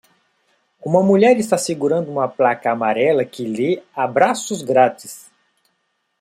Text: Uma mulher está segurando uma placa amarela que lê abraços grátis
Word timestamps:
Uma 0.83 1.03
mulher 1.03 1.37
está 1.37 1.59
segurando 1.59 2.09
uma 2.09 2.27
placa 2.27 2.71
amarela 2.71 3.23
que 3.23 3.45
lê 3.45 3.83
abraços 3.95 4.63
grátis 4.63 5.29